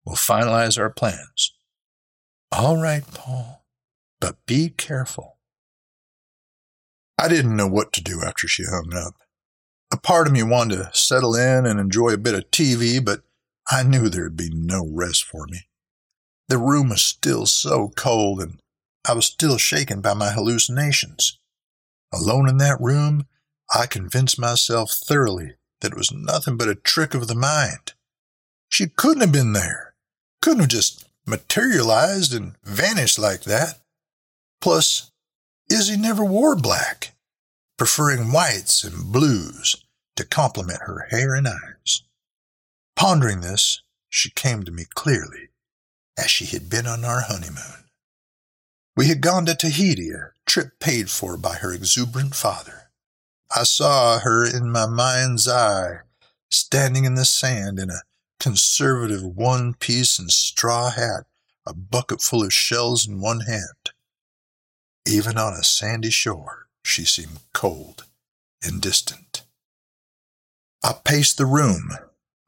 [0.05, 1.55] We'll finalize our plans.
[2.51, 3.64] All right, Paul,
[4.20, 5.38] but be careful.
[7.18, 9.14] I didn't know what to do after she hung up.
[9.91, 13.22] A part of me wanted to settle in and enjoy a bit of TV, but
[13.70, 15.68] I knew there'd be no rest for me.
[16.49, 18.61] The room was still so cold, and
[19.07, 21.39] I was still shaken by my hallucinations.
[22.12, 23.26] Alone in that room,
[23.74, 27.93] I convinced myself thoroughly that it was nothing but a trick of the mind.
[28.68, 29.95] She couldn't have been there,
[30.43, 33.80] couldn't have just materialized and vanished like that.
[34.61, 35.11] Plus,
[35.70, 37.14] Izzy never wore black
[37.79, 39.85] preferring whites and blues,
[40.16, 42.03] to complement her hair and eyes.
[42.97, 45.49] Pondering this, she came to me clearly,
[46.18, 47.85] as she had been on our honeymoon.
[48.97, 52.91] We had gone to Tahiti, a trip paid for by her exuberant father.
[53.55, 56.01] I saw her in my mind's eye,
[56.51, 58.03] standing in the sand in a
[58.41, 61.26] conservative one piece and straw hat,
[61.64, 63.93] a bucket full of shells in one hand.
[65.07, 68.05] Even on a sandy shore, she seemed cold
[68.62, 69.43] and distant.
[70.83, 71.91] I paced the room,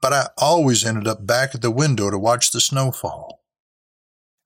[0.01, 3.43] but I always ended up back at the window to watch the snow fall.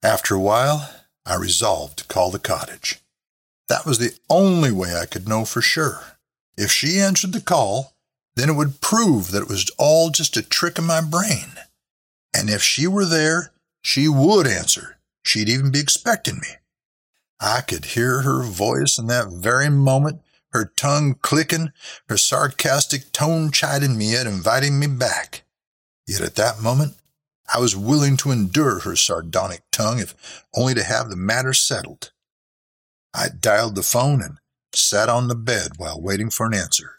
[0.03, 0.89] After a while,
[1.25, 2.99] I resolved to call the cottage.
[3.67, 6.01] That was the only way I could know for sure.
[6.57, 7.95] If she answered the call,
[8.35, 11.53] then it would prove that it was all just a trick of my brain.
[12.33, 14.97] And if she were there, she would answer.
[15.23, 16.47] She'd even be expecting me.
[17.39, 20.21] I could hear her voice in that very moment,
[20.51, 21.71] her tongue clicking,
[22.07, 25.43] her sarcastic tone chiding me yet inviting me back.
[26.07, 26.95] Yet at that moment,
[27.53, 32.11] I was willing to endure her sardonic tongue if only to have the matter settled.
[33.13, 34.37] I dialed the phone and
[34.73, 36.95] sat on the bed while waiting for an answer.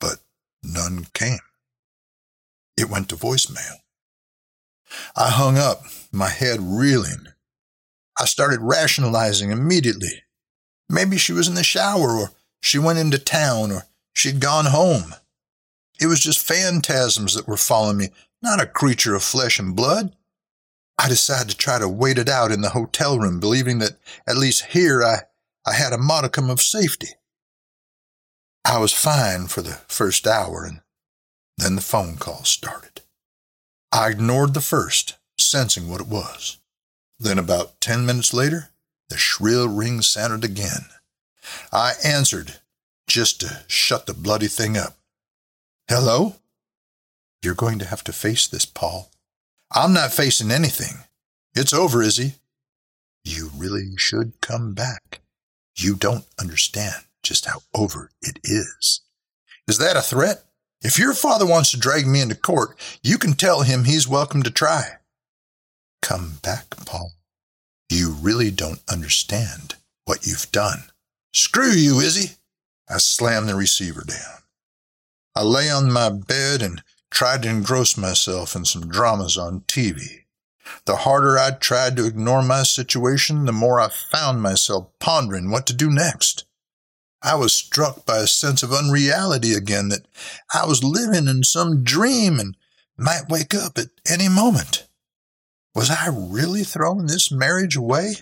[0.00, 0.18] But
[0.62, 1.38] none came.
[2.76, 3.76] It went to voicemail.
[5.16, 7.28] I hung up, my head reeling.
[8.22, 10.22] I started rationalizing immediately.
[10.88, 15.16] Maybe she was in the shower, or she went into town, or she'd gone home.
[16.00, 18.10] It was just phantasms that were following me,
[18.40, 20.14] not a creature of flesh and blood.
[20.96, 24.38] I decided to try to wait it out in the hotel room, believing that at
[24.38, 25.22] least here I,
[25.66, 27.08] I had a modicum of safety.
[28.64, 30.80] I was fine for the first hour, and
[31.58, 33.00] then the phone call started.
[33.90, 36.60] I ignored the first, sensing what it was.
[37.22, 38.70] Then, about ten minutes later,
[39.08, 40.86] the shrill ring sounded again.
[41.72, 42.54] I answered,
[43.06, 44.98] just to shut the bloody thing up.
[45.88, 46.34] Hello?
[47.40, 49.12] You're going to have to face this, Paul.
[49.72, 51.04] I'm not facing anything.
[51.54, 52.34] It's over, Izzy.
[53.24, 55.20] You really should come back.
[55.76, 59.02] You don't understand just how over it is.
[59.68, 60.42] Is that a threat?
[60.82, 64.42] If your father wants to drag me into court, you can tell him he's welcome
[64.42, 64.94] to try.
[66.02, 67.12] Come back, Paul.
[67.88, 70.84] You really don't understand what you've done.
[71.32, 72.36] Screw you, Izzy.
[72.90, 74.42] I slammed the receiver down.
[75.34, 80.24] I lay on my bed and tried to engross myself in some dramas on TV.
[80.84, 85.66] The harder I tried to ignore my situation, the more I found myself pondering what
[85.68, 86.44] to do next.
[87.22, 90.06] I was struck by a sense of unreality again that
[90.52, 92.56] I was living in some dream and
[92.96, 94.86] might wake up at any moment.
[95.74, 98.16] Was I really throwing this marriage away?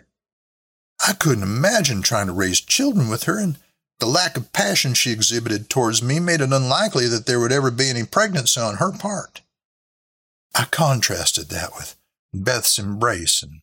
[1.06, 3.58] I couldn't imagine trying to raise children with her, and
[3.98, 7.70] the lack of passion she exhibited towards me made it unlikely that there would ever
[7.70, 9.42] be any pregnancy on her part.
[10.54, 11.96] I contrasted that with
[12.32, 13.60] Beth's embrace and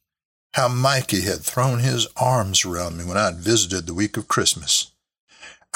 [0.54, 4.28] how Mikey had thrown his arms around me when I had visited the week of
[4.28, 4.92] Christmas.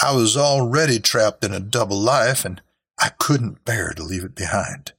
[0.01, 2.61] I was already trapped in a double life, and
[2.97, 4.93] I couldn't bear to leave it behind.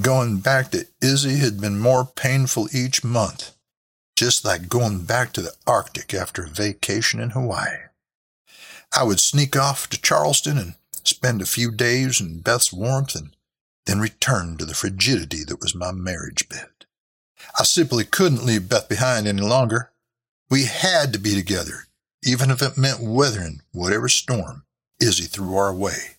[0.00, 3.54] Going back to Izzy had been more painful each month,
[4.16, 7.88] just like going back to the Arctic after a vacation in Hawaii.
[8.96, 10.74] I would sneak off to Charleston and
[11.04, 13.36] spend a few days in Beth's warmth and
[13.84, 16.68] then return to the frigidity that was my marriage bed.
[17.58, 19.90] I simply couldn't leave Beth behind any longer.
[20.48, 21.86] We had to be together,
[22.24, 24.64] even if it meant weathering whatever storm
[25.00, 26.16] Izzy threw our way.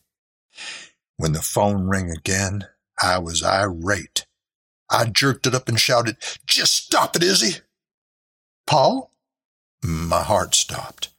[1.17, 2.67] When the phone rang again,
[3.01, 4.25] I was irate.
[4.89, 7.61] I jerked it up and shouted, Just stop it, Izzy!
[8.67, 9.11] Paul?
[9.83, 11.09] My heart stopped.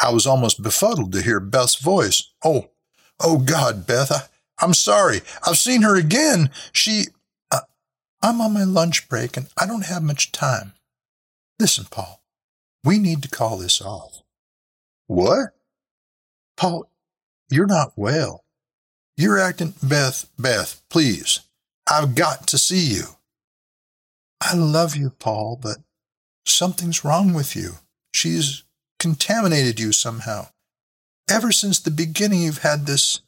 [0.00, 2.32] I was almost befuddled to hear Beth's voice.
[2.44, 2.70] Oh,
[3.18, 4.22] oh God, Beth, I,
[4.64, 5.20] I'm sorry.
[5.46, 6.50] I've seen her again.
[6.72, 7.06] She.
[7.50, 7.60] Uh,
[8.22, 10.72] I'm on my lunch break and I don't have much time.
[11.58, 12.22] Listen, Paul,
[12.84, 14.22] we need to call this off.
[15.06, 15.50] What?
[16.56, 16.90] Paul,
[17.50, 18.44] you're not well.
[19.20, 21.40] You're acting, Beth, Beth, please.
[21.86, 23.02] I've got to see you.
[24.40, 25.76] I love you, Paul, but
[26.46, 27.72] something's wrong with you.
[28.14, 28.64] She's
[28.98, 30.46] contaminated you somehow.
[31.30, 33.20] Ever since the beginning, you've had this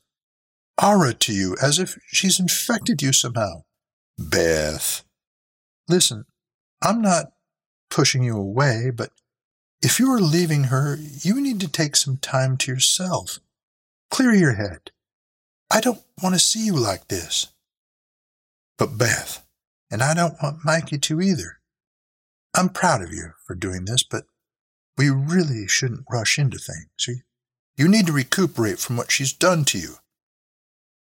[0.83, 3.65] aura to you, as if she's infected you somehow.
[4.19, 5.05] Beth.
[5.91, 6.25] Listen,
[6.83, 7.35] I'm not
[7.91, 9.11] pushing you away, but
[9.83, 13.41] if you are leaving her, you need to take some time to yourself.
[14.11, 14.91] Clear your head.
[15.73, 17.49] I don't want to see you like this.
[18.77, 19.43] But Beth,
[19.91, 21.61] and I don't want Mikey to either.
[22.55, 24.25] I'm proud of you for doing this, but
[24.99, 27.23] we really shouldn't rush into things.
[27.77, 29.95] You, need to recuperate from what she's done to you.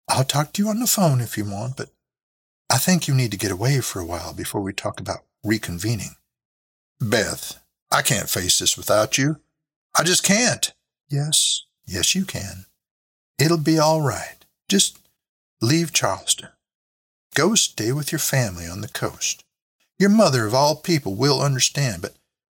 [0.08, 1.90] I'll talk to you on the phone if you want, but
[2.70, 6.16] I think you need to get away for a while before we talk about reconvening.
[6.98, 7.60] Beth,
[7.90, 9.36] I can't face this without you.
[9.98, 10.72] I just can't.
[11.10, 12.64] Yes, yes, you can.
[13.38, 14.41] It'll be all right.
[14.72, 14.98] Just
[15.60, 16.48] leave Charleston.
[17.34, 19.44] Go stay with your family on the coast.
[19.98, 22.14] Your mother, of all people, will understand, but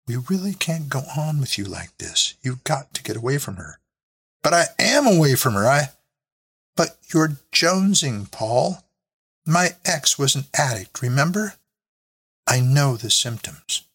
[0.06, 2.34] we really can't go on with you like this.
[2.40, 3.80] You've got to get away from her.
[4.44, 5.66] But I am away from her.
[5.66, 5.88] I.
[6.76, 8.84] But you're jonesing, Paul.
[9.44, 11.54] My ex was an addict, remember?
[12.46, 13.88] I know the symptoms.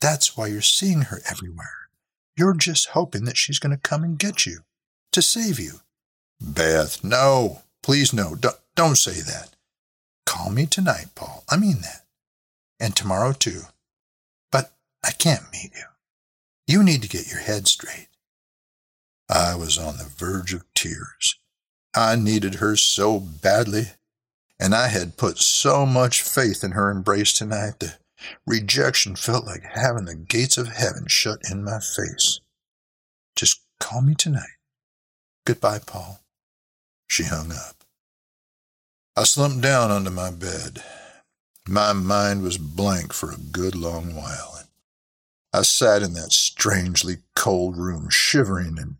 [0.00, 1.88] That's why you're seeing her everywhere.
[2.36, 4.60] You're just hoping that she's going to come and get you,
[5.10, 5.80] to save you.
[6.40, 7.62] Beth, no.
[7.82, 8.34] Please, no.
[8.34, 9.50] Don't, don't say that.
[10.26, 11.44] Call me tonight, Paul.
[11.48, 12.04] I mean that.
[12.78, 13.62] And tomorrow, too.
[14.52, 14.72] But
[15.04, 15.84] I can't meet you.
[16.66, 18.08] You need to get your head straight.
[19.28, 21.38] I was on the verge of tears.
[21.94, 23.92] I needed her so badly,
[24.60, 27.98] and I had put so much faith in her embrace tonight that
[28.46, 32.40] rejection felt like having the gates of heaven shut in my face.
[33.36, 34.56] Just call me tonight.
[35.44, 36.20] Goodbye, Paul.
[37.08, 37.84] She hung up.
[39.16, 40.82] I slumped down onto my bed.
[41.66, 44.58] My mind was blank for a good long while.
[45.52, 48.96] I sat in that strangely cold room, shivering and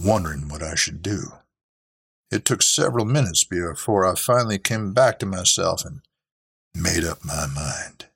[0.00, 1.32] wondering what I should do.
[2.30, 6.00] It took several minutes before I finally came back to myself and
[6.74, 8.06] made up my mind.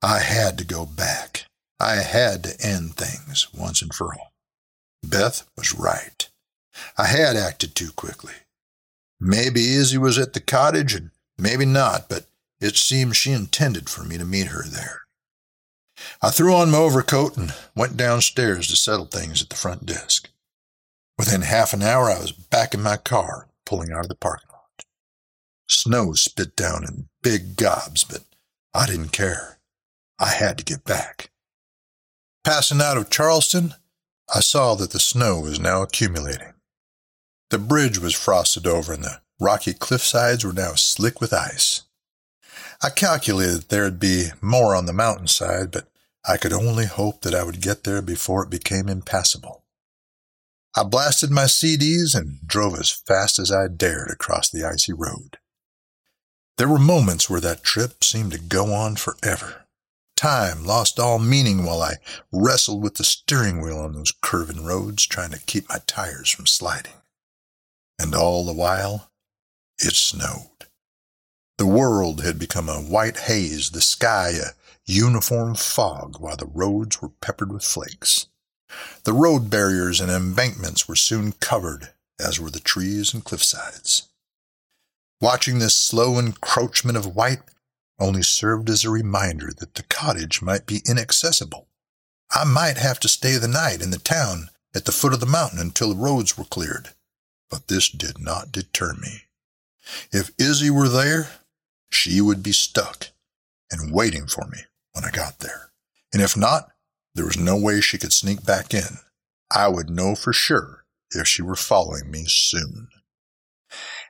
[0.00, 1.46] I had to go back.
[1.80, 4.32] I had to end things once and for all.
[5.02, 6.28] Beth was right.
[6.96, 8.34] I had acted too quickly.
[9.20, 12.26] Maybe Izzy was at the cottage and maybe not, but
[12.60, 15.02] it seemed she intended for me to meet her there.
[16.20, 20.30] I threw on my overcoat and went downstairs to settle things at the front desk.
[21.18, 24.48] Within half an hour, I was back in my car, pulling out of the parking
[24.50, 24.84] lot.
[25.68, 28.22] Snow spit down in big gobs, but
[28.74, 29.58] I didn't care.
[30.18, 31.30] I had to get back.
[32.42, 33.74] Passing out of Charleston,
[34.34, 36.53] I saw that the snow was now accumulating.
[37.54, 41.82] The bridge was frosted over and the rocky cliff sides were now slick with ice.
[42.82, 45.88] I calculated there'd be more on the mountainside, but
[46.28, 49.62] I could only hope that I would get there before it became impassable.
[50.76, 55.38] I blasted my CDs and drove as fast as I dared across the icy road.
[56.58, 59.66] There were moments where that trip seemed to go on forever.
[60.16, 61.98] Time lost all meaning while I
[62.32, 66.48] wrestled with the steering wheel on those curving roads, trying to keep my tires from
[66.48, 66.94] sliding.
[67.98, 69.10] And all the while,
[69.78, 70.50] it snowed.
[71.58, 74.54] The world had become a white haze, the sky a
[74.86, 78.26] uniform fog, while the roads were peppered with flakes.
[79.04, 84.08] The road barriers and embankments were soon covered, as were the trees and cliffsides.
[85.20, 87.42] Watching this slow encroachment of white
[87.98, 91.68] only served as a reminder that the cottage might be inaccessible.
[92.30, 95.26] I might have to stay the night in the town at the foot of the
[95.26, 96.90] mountain until the roads were cleared.
[97.54, 99.26] But this did not deter me.
[100.10, 101.28] If Izzy were there,
[101.88, 103.10] she would be stuck
[103.70, 104.58] and waiting for me
[104.92, 105.70] when I got there.
[106.12, 106.72] And if not,
[107.14, 108.98] there was no way she could sneak back in.
[109.52, 112.88] I would know for sure if she were following me soon.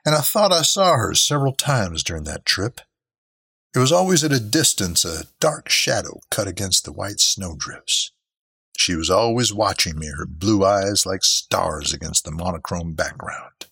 [0.03, 2.81] And I thought I saw her several times during that trip.
[3.75, 8.11] It was always at a distance, a dark shadow cut against the white snowdrifts.
[8.77, 13.67] She was always watching me, her blue eyes like stars against the monochrome background.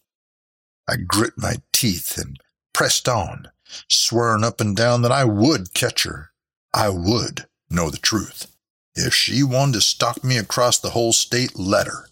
[0.88, 2.38] I grit my teeth and
[2.74, 3.50] pressed on,
[3.90, 6.32] swearing up and down that I would catch her.
[6.74, 8.48] I would know the truth.
[8.96, 12.10] If she wanted to stalk me across the whole state, let her.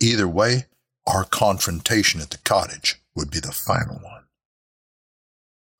[0.00, 0.66] Either way,
[1.06, 4.24] our confrontation at the cottage would be the final one.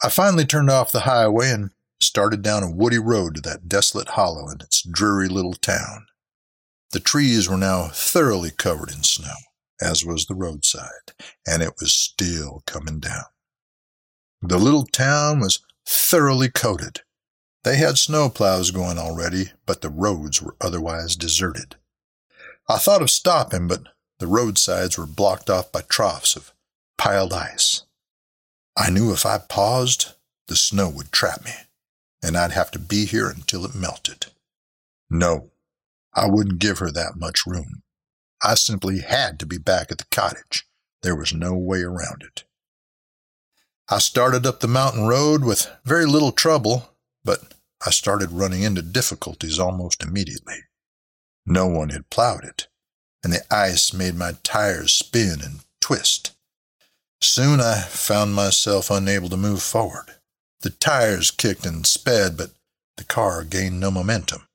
[0.02, 1.70] I finally turned off the highway and
[2.00, 6.06] started down a woody road to that desolate hollow in its dreary little town.
[6.94, 9.34] The trees were now thoroughly covered in snow,
[9.82, 11.12] as was the roadside,
[11.44, 13.24] and it was still coming down.
[14.40, 17.00] The little town was thoroughly coated.
[17.64, 21.74] They had snow plows going already, but the roads were otherwise deserted.
[22.68, 23.88] I thought of stopping, but
[24.20, 26.52] the roadsides were blocked off by troughs of
[26.96, 27.82] piled ice.
[28.76, 30.12] I knew if I paused,
[30.46, 31.54] the snow would trap me,
[32.22, 34.26] and I'd have to be here until it melted.
[35.10, 35.50] No,
[36.14, 37.82] I wouldn't give her that much room.
[38.42, 40.66] I simply had to be back at the cottage.
[41.02, 42.44] There was no way around it.
[43.88, 46.90] I started up the mountain road with very little trouble,
[47.24, 47.54] but
[47.86, 50.60] I started running into difficulties almost immediately.
[51.44, 52.68] No one had plowed it,
[53.22, 56.32] and the ice made my tires spin and twist.
[57.20, 60.14] Soon I found myself unable to move forward.
[60.62, 62.50] The tires kicked and sped, but
[62.96, 64.46] the car gained no momentum.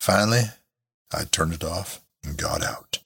[0.00, 0.44] Finally,
[1.12, 2.98] I turned it off and got out.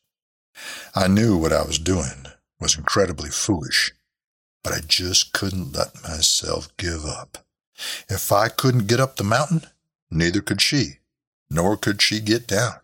[0.94, 2.26] I knew what I was doing
[2.60, 3.92] was incredibly foolish,
[4.62, 7.38] but I just couldn't let myself give up.
[8.08, 9.62] If I couldn't get up the mountain,
[10.10, 10.98] neither could she,
[11.50, 12.74] nor could she get down.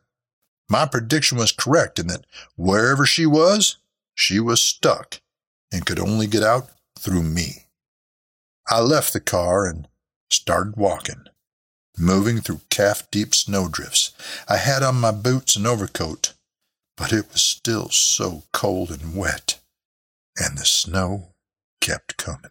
[0.68, 3.77] My prediction was correct in that wherever she was,
[4.14, 5.21] she was stuck
[5.73, 7.66] and could only get out through me.
[8.68, 9.89] I left the car and
[10.31, 11.25] started walking,
[12.01, 14.13] moving through calf deep snowdrifts.
[14.49, 16.33] I had on my boots and overcoat,
[16.97, 19.61] but it was still so cold and wet,
[20.37, 21.29] and the snow
[21.81, 22.51] kept coming.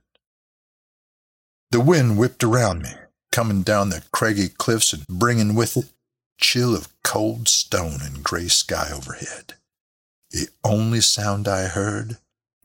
[1.71, 2.91] The wind whipped around me,
[3.31, 5.91] coming down the craggy cliffs and bringing with it
[6.39, 9.55] chill of cold stone and gray sky overhead.
[10.31, 12.17] The only sound I heard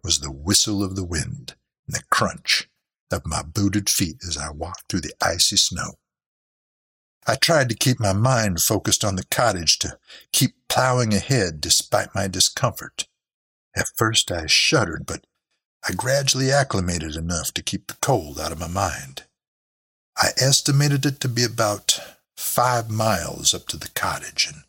[0.03, 1.55] was the whistle of the wind
[1.87, 2.69] and the crunch
[3.11, 5.95] of my booted feet as I walked through the icy snow.
[7.27, 9.99] I tried to keep my mind focused on the cottage to
[10.33, 13.07] keep plowing ahead despite my discomfort.
[13.77, 15.27] At first I shuddered, but
[15.89, 19.25] I gradually acclimated enough to keep the cold out of my mind.
[20.17, 21.99] I estimated it to be about
[22.37, 24.65] five miles up to the cottage, and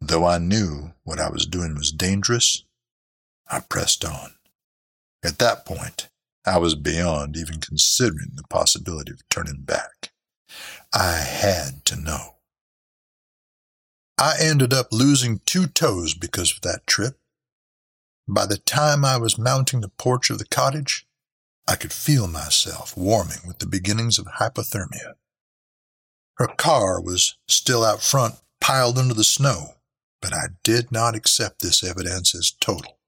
[0.00, 2.64] though I knew what I was doing was dangerous,
[3.50, 4.34] I pressed on.
[5.24, 6.08] At that point,
[6.44, 10.12] I was beyond even considering the possibility of turning back.
[10.92, 12.36] I had to know.
[14.18, 17.18] I ended up losing two toes because of that trip,
[18.28, 21.06] by the time I was mounting the porch of the cottage,
[21.68, 25.14] I could feel myself warming with the beginnings of hypothermia.
[26.36, 29.74] Her car was still out front, piled under the snow,
[30.20, 32.98] but I did not accept this evidence as total.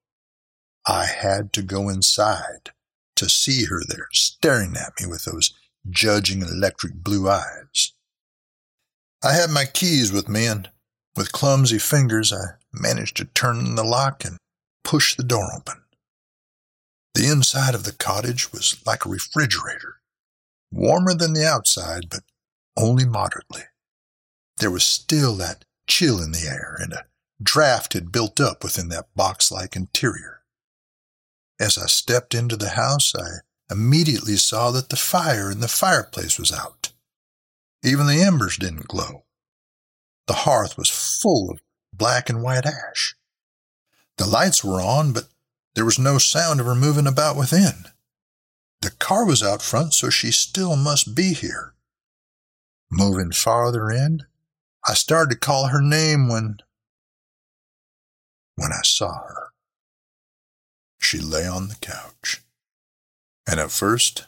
[0.86, 2.70] I had to go inside
[3.16, 5.52] to see her there staring at me with those
[5.90, 7.92] judging electric blue eyes.
[9.22, 10.70] I had my keys with me, and
[11.16, 14.38] with clumsy fingers I managed to turn the lock and
[14.84, 15.82] push the door open.
[17.14, 20.00] The inside of the cottage was like a refrigerator,
[20.70, 22.22] warmer than the outside, but
[22.76, 23.62] only moderately.
[24.58, 27.06] There was still that chill in the air, and a
[27.42, 30.42] draft had built up within that box like interior.
[31.58, 33.40] As I stepped into the house, I
[33.70, 36.92] immediately saw that the fire in the fireplace was out.
[37.84, 39.24] Even the embers didn't glow.
[40.26, 41.60] The hearth was full of
[41.92, 43.16] black and white ash.
[44.16, 45.28] The lights were on, but
[45.74, 47.84] there was no sound of her moving about within.
[48.80, 51.74] The car was out front, so she still must be here.
[52.90, 54.22] Moving farther in,
[54.86, 56.58] I started to call her name when.
[58.56, 59.48] when I saw her.
[61.00, 62.42] She lay on the couch,
[63.48, 64.26] and at first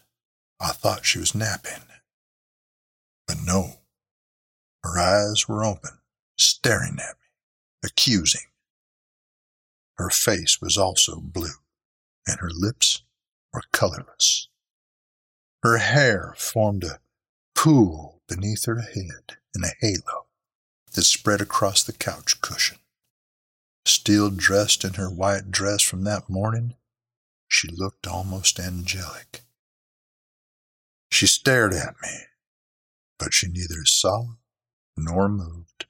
[0.58, 1.82] I thought she was napping.
[3.28, 3.80] But no,
[4.82, 5.98] her eyes were open,
[6.38, 7.28] staring at me,
[7.84, 8.48] accusing.
[9.98, 11.60] Her face was also blue,
[12.26, 13.02] and her lips
[13.52, 14.48] were colorless.
[15.62, 17.00] Her hair formed a
[17.54, 20.26] pool beneath her head in a halo
[20.92, 22.78] that spread across the couch cushion.
[23.84, 26.74] Still dressed in her white dress from that morning,
[27.50, 29.42] she looked almost angelic.
[31.10, 32.20] She stared at me,
[33.18, 34.36] but she neither saw
[34.96, 35.86] nor moved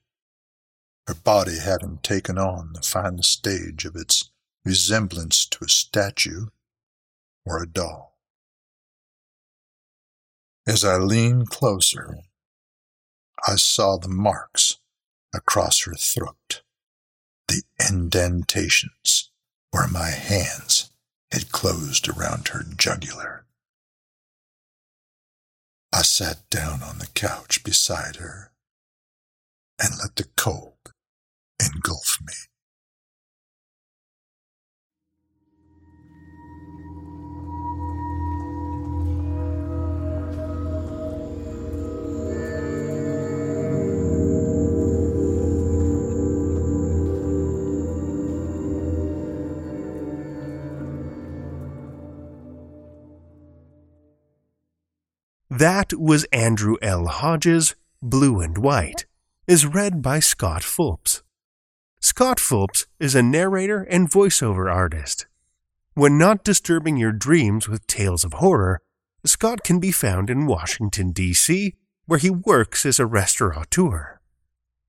[1.07, 4.31] her body having taken on the final stage of its
[4.65, 6.47] resemblance to a statue
[7.45, 8.17] or a doll.
[10.67, 12.19] As I leaned closer,
[13.45, 14.77] I saw the marks
[15.35, 16.63] across her throat,
[17.49, 19.33] the indentations
[19.73, 20.90] where my hands
[21.33, 23.45] had closed around her jugular.
[25.93, 28.53] I sat down on the couch beside her
[29.81, 30.93] and let the cold
[31.61, 32.35] engulf me.
[55.61, 57.07] That was Andrew L.
[57.09, 59.05] Hodges' Blue and White,
[59.47, 61.23] is read by Scott Fulps.
[62.01, 65.27] Scott Fulps is a narrator and voiceover artist.
[65.93, 68.81] When not disturbing your dreams with tales of horror,
[69.27, 71.75] Scott can be found in Washington, D.C.,
[72.07, 74.19] where he works as a restaurateur.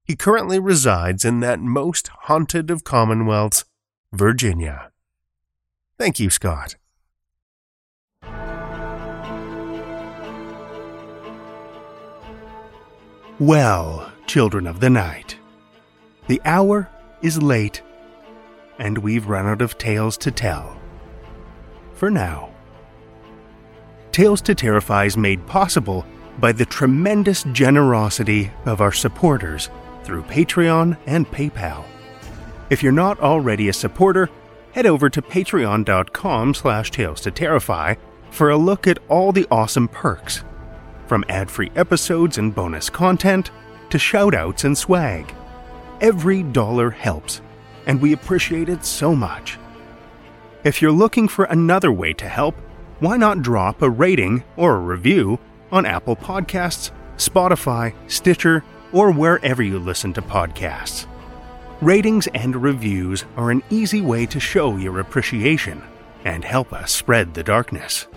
[0.05, 3.65] He currently resides in that most haunted of commonwealths,
[4.13, 4.93] Virginia.
[5.97, 6.78] Thank you, Scott.
[13.42, 15.36] Well, children of the night,
[16.28, 16.88] the hour
[17.24, 17.82] is late,
[18.78, 20.80] and we've run out of tales to tell.
[21.96, 22.52] For now.
[24.12, 26.06] Tales to Terrify is made possible
[26.38, 29.72] by the tremendous generosity of our supporters
[30.04, 31.84] through Patreon and PayPal.
[32.70, 34.30] If you're not already a supporter,
[34.74, 37.96] head over to patreon.com slash tales to terrify
[38.30, 40.44] for a look at all the awesome perks,
[41.12, 43.51] from ad-free episodes and bonus content
[43.89, 45.36] to shoutouts and swag.
[45.99, 47.41] Every dollar helps,
[47.86, 49.59] and we appreciate it so much.
[50.64, 52.55] If you're looking for another way to help,
[53.01, 55.38] why not drop a rating or a review
[55.70, 61.07] on Apple Podcasts, Spotify, Stitcher, or wherever you listen to podcasts?
[61.82, 65.84] Ratings and reviews are an easy way to show your appreciation
[66.24, 68.07] and help us spread the darkness.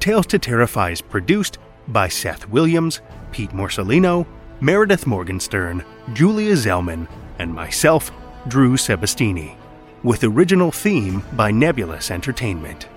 [0.00, 1.58] Tales to Terrify is produced
[1.88, 3.00] by Seth Williams,
[3.32, 4.26] Pete Morcellino,
[4.60, 7.08] Meredith Morgenstern, Julia Zellman,
[7.38, 8.10] and myself,
[8.48, 9.56] Drew Sebastini,
[10.02, 12.88] with original theme by Nebulus Entertainment.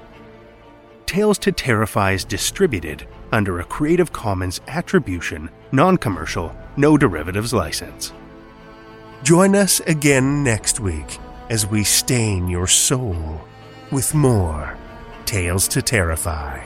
[1.06, 8.14] Tales to Terrify is distributed under a Creative Commons Attribution, Non Commercial, No Derivatives license.
[9.24, 11.20] Join us again next week
[11.50, 13.42] as we stain your soul
[13.92, 14.78] with more
[15.26, 16.66] Tales to Terrify.